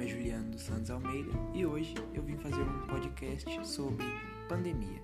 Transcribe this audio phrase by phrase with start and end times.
[0.00, 4.06] nome é Juliano dos Santos Almeida e hoje eu vim fazer um podcast sobre
[4.48, 5.02] pandemia.